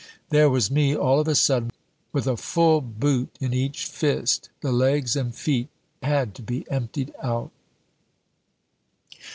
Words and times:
There 0.29 0.49
was 0.49 0.71
me, 0.71 0.95
all 0.95 1.19
of 1.19 1.27
a 1.27 1.35
sudden, 1.35 1.71
with 2.11 2.25
a 2.25 2.35
full 2.35 2.81
boot 2.81 3.29
in 3.39 3.53
each 3.53 3.85
fist. 3.85 4.49
The 4.61 4.71
legs 4.71 5.15
and 5.15 5.35
feet 5.35 5.67
had 6.01 6.33
to 6.33 6.41
be 6.41 6.65
emptied 6.71 7.13
out." 7.21 7.51